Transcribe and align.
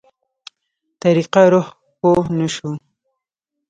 طريقه 1.01 1.41
روح 1.53 1.67
پوه 1.99 2.23
نه 2.37 2.47
شو. 2.55 2.69